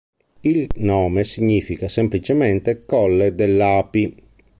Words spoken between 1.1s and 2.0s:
significa